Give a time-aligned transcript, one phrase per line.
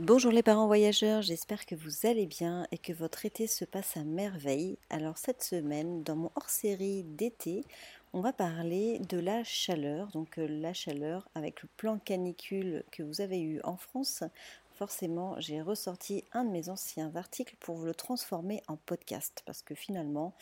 [0.00, 3.96] Bonjour les parents voyageurs, j'espère que vous allez bien et que votre été se passe
[3.96, 4.78] à merveille.
[4.90, 7.64] Alors cette semaine, dans mon hors-série d'été,
[8.12, 10.06] on va parler de la chaleur.
[10.12, 14.22] Donc euh, la chaleur avec le plan canicule que vous avez eu en France.
[14.70, 19.62] Forcément, j'ai ressorti un de mes anciens articles pour vous le transformer en podcast parce
[19.62, 20.32] que finalement,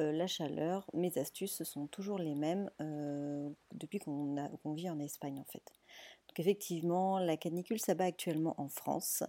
[0.00, 4.98] euh, la chaleur, mes astuces, ce sont toujours les mêmes euh, depuis qu'on vit en
[4.98, 5.72] Espagne en fait
[6.38, 9.22] effectivement, la canicule s'abat actuellement en France.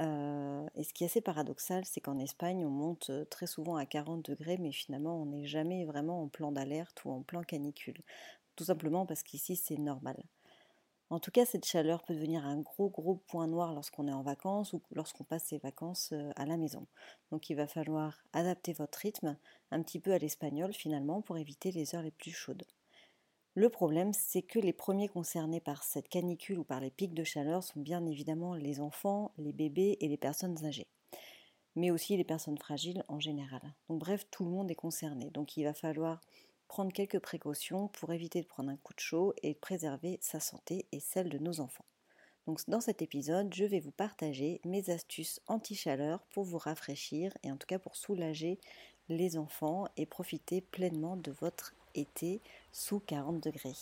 [0.00, 3.76] Euh, et ce qui est assez paradoxal, c'est qu'en Espagne, on monte euh, très souvent
[3.76, 7.42] à 40 degrés, mais finalement, on n'est jamais vraiment en plan d'alerte ou en plan
[7.42, 8.02] canicule.
[8.56, 10.22] Tout simplement parce qu'ici, c'est normal.
[11.10, 14.22] En tout cas, cette chaleur peut devenir un gros gros point noir lorsqu'on est en
[14.22, 16.86] vacances ou lorsqu'on passe ses vacances euh, à la maison.
[17.30, 19.36] Donc il va falloir adapter votre rythme
[19.70, 22.64] un petit peu à l'espagnol finalement pour éviter les heures les plus chaudes.
[23.58, 27.24] Le problème, c'est que les premiers concernés par cette canicule ou par les pics de
[27.24, 30.86] chaleur sont bien évidemment les enfants, les bébés et les personnes âgées,
[31.74, 33.60] mais aussi les personnes fragiles en général.
[33.88, 35.30] Donc bref, tout le monde est concerné.
[35.30, 36.20] Donc il va falloir
[36.68, 40.86] prendre quelques précautions pour éviter de prendre un coup de chaud et préserver sa santé
[40.92, 41.86] et celle de nos enfants.
[42.46, 47.50] Donc dans cet épisode, je vais vous partager mes astuces anti-chaleur pour vous rafraîchir et
[47.50, 48.60] en tout cas pour soulager
[49.08, 52.40] les enfants et profiter pleinement de votre été
[52.72, 53.74] sous 40 degrés.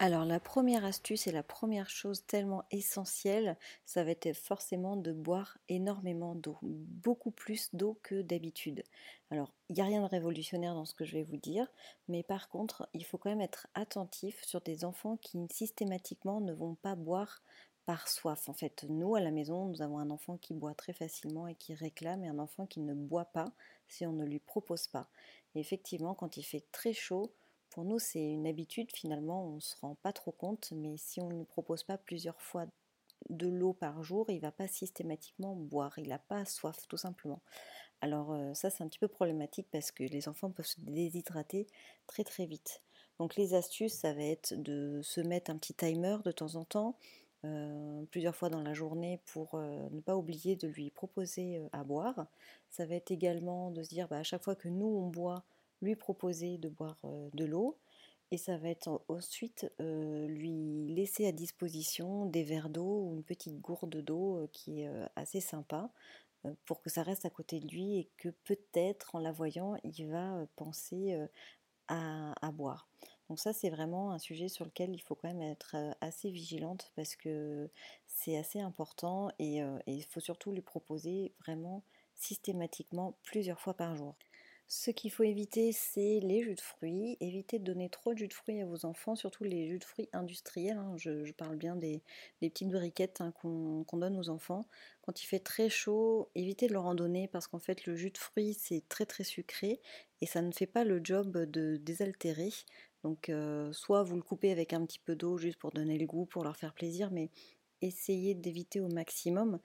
[0.00, 5.12] Alors la première astuce et la première chose tellement essentielle, ça va être forcément de
[5.12, 8.84] boire énormément d'eau, beaucoup plus d'eau que d'habitude.
[9.32, 11.66] Alors il n'y a rien de révolutionnaire dans ce que je vais vous dire,
[12.06, 16.52] mais par contre il faut quand même être attentif sur des enfants qui systématiquement ne
[16.52, 17.42] vont pas boire
[17.88, 18.50] par soif.
[18.50, 21.54] En fait, nous à la maison, nous avons un enfant qui boit très facilement et
[21.54, 23.46] qui réclame, et un enfant qui ne boit pas
[23.88, 25.08] si on ne lui propose pas.
[25.54, 27.32] Et effectivement, quand il fait très chaud,
[27.70, 31.30] pour nous, c'est une habitude, finalement, on se rend pas trop compte, mais si on
[31.30, 32.66] ne propose pas plusieurs fois
[33.30, 37.40] de l'eau par jour, il va pas systématiquement boire, il n'a pas soif, tout simplement.
[38.02, 41.66] Alors euh, ça, c'est un petit peu problématique parce que les enfants peuvent se déshydrater
[42.06, 42.82] très très vite.
[43.18, 46.64] Donc les astuces, ça va être de se mettre un petit timer de temps en
[46.64, 46.96] temps,
[47.44, 51.84] euh, plusieurs fois dans la journée pour euh, ne pas oublier de lui proposer à
[51.84, 52.26] boire.
[52.70, 55.44] Ça va être également de se dire bah, à chaque fois que nous on boit,
[55.82, 57.00] lui proposer de boire
[57.32, 57.76] de l'eau.
[58.30, 63.58] Et ça va être ensuite lui laisser à disposition des verres d'eau ou une petite
[63.58, 65.90] gourde d'eau qui est assez sympa
[66.66, 70.06] pour que ça reste à côté de lui et que peut-être en la voyant, il
[70.08, 71.16] va penser
[71.88, 72.88] à, boire.
[73.28, 76.92] Donc ça, c'est vraiment un sujet sur lequel il faut quand même être assez vigilante
[76.96, 77.68] parce que
[78.06, 81.82] c'est assez important et il faut surtout lui proposer vraiment
[82.14, 84.14] systématiquement plusieurs fois par jour.
[84.70, 87.16] Ce qu'il faut éviter, c'est les jus de fruits.
[87.20, 89.84] Évitez de donner trop de jus de fruits à vos enfants, surtout les jus de
[89.84, 90.76] fruits industriels.
[90.76, 90.94] Hein.
[90.98, 92.02] Je, parle bien des,
[92.42, 94.66] petites briquettes hein, qu'on donne aux enfants.
[95.00, 98.10] Quand il fait très chaud, évitez de leur en donner parce qu'en fait, le jus
[98.10, 99.80] de fruits, c'est très très sucré
[100.20, 102.50] et ça ne fait pas le job de désaltérer.
[103.04, 103.30] Donc,
[103.72, 106.44] soit vous le coupez avec un petit peu d'eau juste pour donner le goût, pour
[106.44, 107.30] leur faire plaisir, mais
[107.80, 109.60] essayez d'éviter au maximum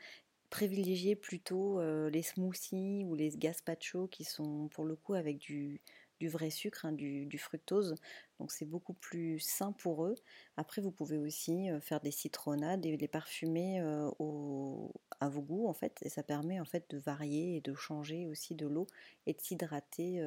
[0.49, 5.81] privilégier plutôt les smoothies ou les gazpacho qui sont pour le coup avec du,
[6.21, 7.95] vrai sucre, hein, du, fructose.
[8.39, 10.15] Donc c'est beaucoup plus sain pour eux.
[10.55, 15.97] Après, vous pouvez aussi faire des citronnades et les parfumer à vos goûts en fait.
[16.03, 18.85] Et ça permet en fait de varier et de changer aussi de l'eau
[19.25, 20.21] et de s'hydrater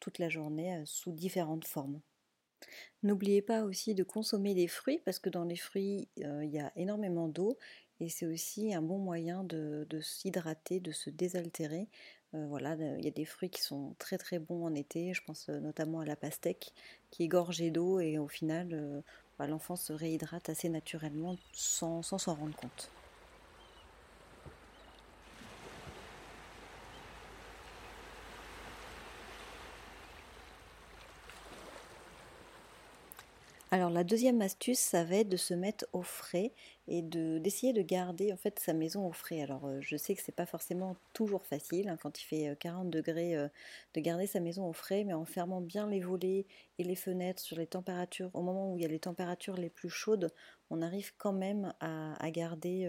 [0.00, 2.00] toute la journée sous différentes formes.
[3.02, 6.72] N'oubliez pas aussi de consommer des fruits parce que dans les fruits, il y a
[6.76, 7.56] énormément d'eau
[8.00, 11.88] et c'est aussi un bon moyen de, s'hydrater, de se désaltérer.
[12.32, 15.48] Voilà, il y a des fruits qui sont très très bons en été, je pense
[15.48, 16.72] notamment à la pastèque
[17.10, 19.02] qui est gorgée d'eau et au final
[19.38, 22.90] bah, l'enfant se réhydrate assez naturellement sans s'en rendre compte.
[33.72, 36.52] Alors la deuxième astuce, ça va être de se mettre au frais
[36.90, 39.42] et d'essayer de, garder en fait sa maison au frais.
[39.42, 42.86] Alors euh, je sais que c'est pas forcément toujours facile hein, quand il fait 40
[42.86, 43.48] euh, degrés euh,
[43.94, 46.46] de garder sa maison au frais, mais en fermant bien les volets
[46.78, 49.70] et les fenêtres sur les températures, au moment où il y a les températures les
[49.70, 50.32] plus chaudes,
[50.68, 52.86] on arrive quand même à, garder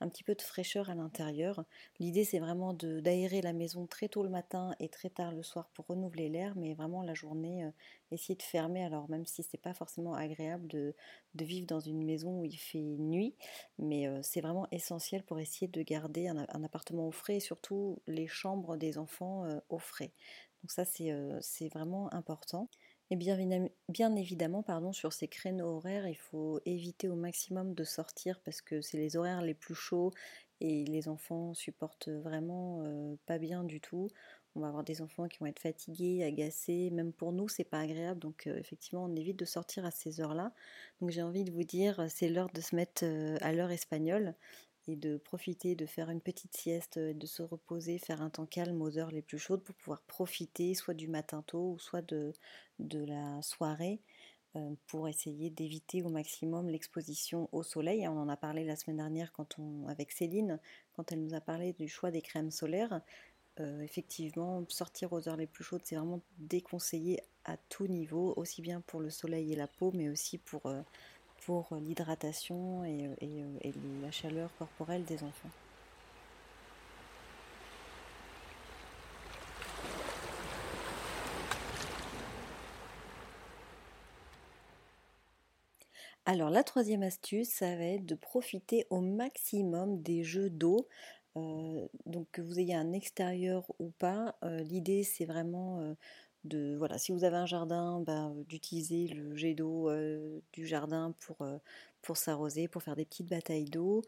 [0.00, 1.64] un petit peu de fraîcheur à l'intérieur.
[1.98, 5.70] L'idée c'est vraiment d'aérer la maison très tôt le matin et très tard le soir
[5.72, 7.68] pour renouveler l'air, mais vraiment la journée
[8.10, 8.84] essayer de fermer.
[8.84, 10.94] Alors même si c'est pas forcément agréable de,
[11.34, 13.25] de vivre dans une maison où il fait nuit
[13.78, 18.26] mais c'est vraiment essentiel pour essayer de garder un, appartement au frais et surtout les
[18.26, 20.12] chambres des enfants au frais.
[20.62, 22.68] Donc ça, c'est vraiment important.
[23.10, 23.38] Et bien,
[23.88, 28.60] bien évidemment, pardon, sur ces créneaux horaires, il faut éviter au maximum de sortir parce
[28.60, 30.12] que c'est les horaires les plus chauds
[30.60, 32.82] et les enfants supportent vraiment
[33.26, 34.08] pas bien du tout.
[34.54, 37.80] On va avoir des enfants qui vont être fatigués, agacés, même pour nous c'est pas
[37.80, 40.52] agréable, donc effectivement on évite de sortir à ces heures-là.
[41.00, 43.04] Donc j'ai envie de vous dire, c'est l'heure de se mettre
[43.42, 44.34] à l'heure espagnole
[44.88, 48.80] et de profiter de faire une petite sieste, de se reposer, faire un temps calme
[48.82, 52.32] aux heures les plus chaudes pour pouvoir profiter soit du matin tôt ou soit de,
[52.78, 54.00] de la soirée
[54.86, 58.06] pour essayer d'éviter au maximum l'exposition au soleil.
[58.08, 59.32] On en a parlé la semaine dernière
[59.88, 60.58] avec Céline,
[60.94, 63.00] quand elle nous a parlé du choix des crèmes solaires.
[63.58, 68.80] effectivement, sortir aux heures les plus chaudes, c'est vraiment déconseillé à tout niveau, aussi bien
[68.80, 70.62] pour le soleil et la peau, mais aussi pour,
[71.44, 73.10] pour l'hydratation et
[74.02, 75.50] la chaleur corporelle des enfants.
[86.28, 90.88] Alors la troisième astuce, ça va être de profiter au maximum des jeux d'eau.
[91.36, 95.94] Euh, donc que vous ayez un extérieur ou pas, euh, l'idée c'est vraiment euh,
[96.44, 99.90] de voilà, si vous avez un jardin, ben, d'utiliser le jet d'eau
[100.52, 101.38] du jardin pour,
[102.02, 104.02] pour s'arroser, pour faire des petites batailles d'eau.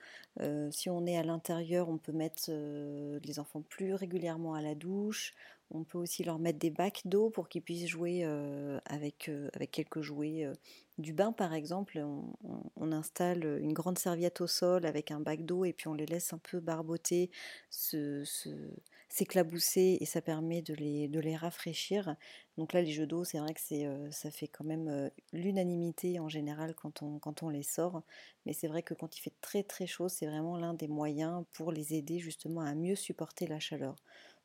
[0.70, 5.34] si on est à l'intérieur, on peut mettre les enfants plus régulièrement à la douche.
[5.70, 8.24] On peut aussi leur mettre des bacs d'eau pour qu'ils puissent jouer
[8.86, 10.50] avec, avec quelques jouets
[10.98, 12.04] du bain par exemple,
[12.76, 16.06] on, installe une grande serviette au sol avec un bac d'eau et puis on les
[16.06, 17.30] laisse un peu barboter,
[19.08, 22.16] s'éclabousser et ça permet de les, rafraîchir.
[22.56, 26.18] Donc là les jeux d'eau c'est vrai que euh, ça fait quand même euh, l'unanimité
[26.18, 28.02] en général quand on, quand on les sort,
[28.44, 31.44] mais c'est vrai que quand il fait très très chaud c'est vraiment l'un des moyens
[31.52, 33.94] pour les aider justement à mieux supporter la chaleur.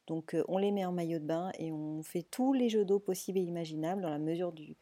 [0.07, 2.99] Donc on les met en maillot de bain et on fait tous les jeux d'eau
[2.99, 4.75] possibles et imaginables dans la mesure du,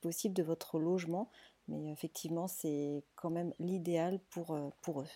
[0.00, 1.30] possible de votre logement.
[1.68, 5.06] Mais effectivement, c'est quand même l'idéal pour, pour eux.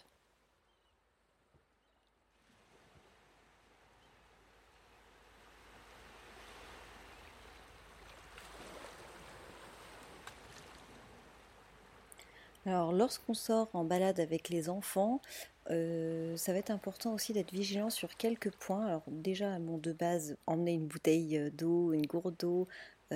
[12.67, 15.21] Alors, lorsqu'on sort en balade avec les enfants,
[15.71, 18.87] euh, ça va être important aussi d'être vigilant sur quelques points.
[18.87, 22.69] Alors, déjà, mon de base, emmener une bouteille euh, d'eau, une gourde d'eau,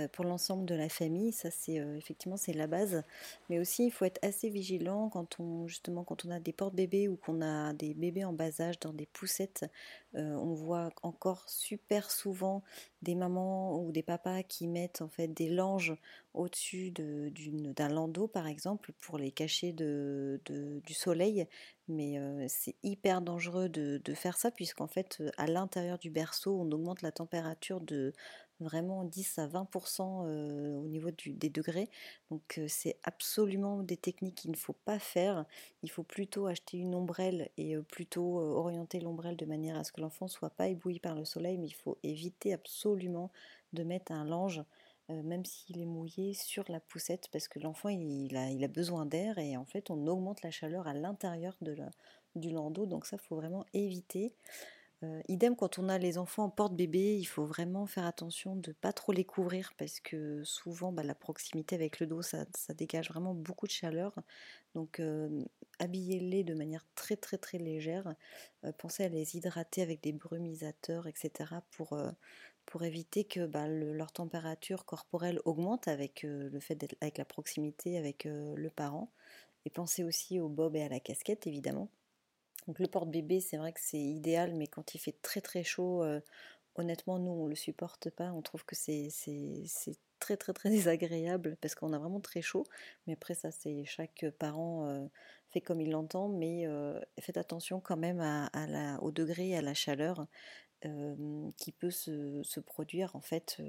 [0.06, 1.32] pour l'ensemble de la famille.
[1.32, 3.02] Ça, c'est euh, effectivement c'est la base.
[3.48, 7.08] Mais aussi, il faut être assez vigilant quand on justement quand on a des portes-bébés
[7.08, 9.66] ou qu'on a des bébés en bas âge dans des poussettes.
[10.14, 12.62] Euh, on voit encore super souvent
[13.02, 15.94] des mamans ou des papas qui mettent en fait des langes
[16.34, 21.46] au-dessus d'un landau par exemple pour les cacher de, du soleil.
[21.88, 22.18] Mais
[22.48, 27.02] c'est hyper dangereux de, de faire ça puisqu'en fait à l'intérieur du berceau on augmente
[27.02, 28.12] la température de
[28.60, 31.88] vraiment 10 à 20% euh, au niveau des degrés.
[32.30, 35.44] Donc c'est absolument des techniques qu'il ne faut pas faire.
[35.82, 40.00] Il faut plutôt acheter une ombrelle et plutôt orienter l'ombrelle de manière à ce que
[40.00, 43.30] l'enfant ne soit pas ébloui par le soleil, mais il faut éviter absolument
[43.72, 44.62] de mettre un linge
[45.08, 49.06] même s'il est mouillé sur la poussette, parce que l'enfant il a, il a besoin
[49.06, 51.56] d'air et en fait on augmente la chaleur à l'intérieur
[52.34, 54.34] du landau, donc ça faut vraiment éviter.
[55.04, 58.70] Euh, idem quand on a les enfants en porte-bébé, il faut vraiment faire attention de
[58.70, 62.46] ne pas trop les couvrir parce que souvent bah, la proximité avec le dos ça,
[62.76, 64.12] dégage vraiment beaucoup de chaleur.
[64.74, 65.44] Donc euh,
[65.78, 68.12] habillez-les de manière très très très légère.
[68.64, 71.62] Euh, pensez à les hydrater avec des brumisateurs, etc.
[71.70, 71.96] pour,
[72.82, 78.68] éviter que bah, leur température corporelle augmente avec le fait avec la proximité avec le
[78.70, 79.12] parent.
[79.64, 81.88] Et pensez aussi au bob et à la casquette évidemment
[82.68, 86.02] donc le porte-bébé, c'est vrai que c'est idéal, mais quand il fait très très chaud,
[86.02, 86.20] euh,
[86.76, 88.30] honnêtement, nous, on ne le supporte pas.
[88.32, 89.08] On trouve que c'est
[90.20, 92.64] très très très désagréable parce qu'on a vraiment très chaud.
[93.06, 93.48] Mais après, ça,
[93.86, 95.06] chaque parent euh,
[95.48, 96.28] fait comme il l'entend.
[96.28, 98.20] Mais euh, faites attention quand même
[99.00, 100.26] au degré à la chaleur
[101.56, 103.60] qui peut se, se, produire, en fait,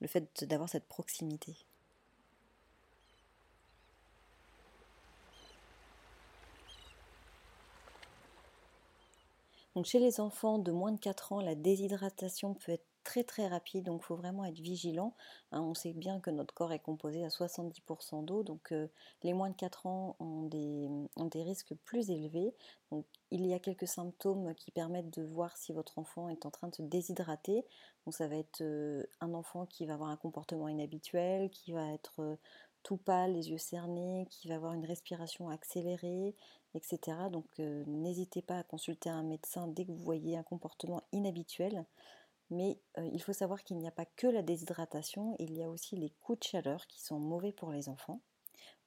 [0.00, 1.66] le fait d'avoir cette proximité.
[9.84, 13.84] Chez les enfants de moins de 4 ans, la déshydratation peut être très très rapide,
[13.84, 15.14] donc il faut vraiment être vigilant.
[15.52, 15.60] Hein.
[15.60, 18.88] on sait bien que notre corps est composé à 70% d'eau, donc euh,
[19.22, 22.52] les moins de 4 ans ont des, risques plus élevés.
[23.30, 26.68] Il y a quelques symptômes qui permettent de voir si votre enfant est en train
[26.68, 27.64] de se déshydrater.
[28.04, 31.92] Donc ça va être euh, un enfant qui va avoir un comportement inhabituel, qui va
[31.92, 32.36] être euh,
[32.86, 36.36] tout pâle, les yeux cernés, qui va avoir une respiration accélérée,
[36.74, 37.18] etc.
[37.32, 41.84] Donc n'hésitez pas à consulter un médecin dès que vous voyez un comportement inhabituel.
[42.50, 45.96] Mais il faut savoir qu'il n'y a pas que la déshydratation, il y a aussi
[45.96, 48.20] les coups de chaleur qui sont mauvais pour les enfants.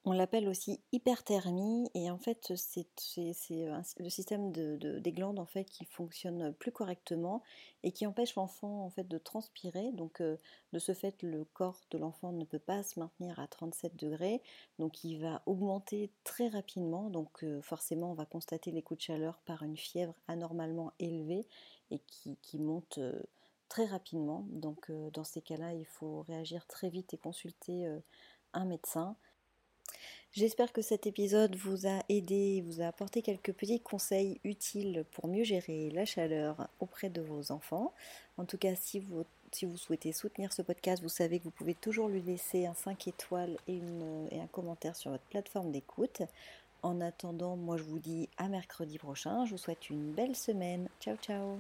[0.06, 2.88] On l'appelle aussi hyperthermie et en fait c'est
[3.18, 7.44] le système des glandes en fait qui fonctionne plus correctement
[7.84, 9.92] et qui empêche l'enfant de transpirer.
[9.92, 13.98] Donc de ce fait le corps de l'enfant ne peut pas se maintenir à 37
[13.98, 14.42] degrés,
[14.80, 17.10] donc il va augmenter très rapidement.
[17.10, 21.46] Donc forcément on va constater les coups de chaleur par une fièvre anormalement élevée
[21.92, 23.00] et qui, qui monte
[23.68, 24.46] très rapidement.
[24.50, 27.86] Donc dans ces cas-là il faut réagir très vite et consulter
[28.54, 29.18] un médecin.
[30.32, 35.28] J'espère que cet épisode vous a aidé, vous a apporté quelques petits conseils utiles pour
[35.28, 37.94] mieux gérer la chaleur auprès de vos enfants.
[38.38, 41.52] En tout cas, si vous, si vous souhaitez soutenir ce podcast, vous savez que vous
[41.52, 43.82] pouvez toujours lui laisser un 5 étoiles et,
[44.32, 46.22] et un commentaire sur votre plateforme d'écoute.
[46.84, 49.46] En attendant, moi je vous dis à mercredi prochain.
[49.46, 50.88] Je vous souhaite une belle semaine.
[51.02, 51.60] Ciao ciao